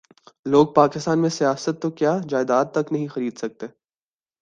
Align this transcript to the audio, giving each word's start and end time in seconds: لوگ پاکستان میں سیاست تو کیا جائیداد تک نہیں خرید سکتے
لوگ 0.45 0.67
پاکستان 0.75 1.19
میں 1.19 1.29
سیاست 1.29 1.81
تو 1.81 1.89
کیا 1.91 2.17
جائیداد 2.29 2.65
تک 2.65 2.93
نہیں 2.93 3.07
خرید 3.07 3.37
سکتے 3.37 3.65